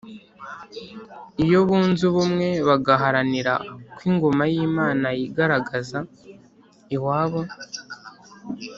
[1.43, 3.53] iyo bunze ubumwe bagaharanira
[3.97, 5.99] ko ingoma y’imana yigaragaza
[6.95, 7.41] iwabo,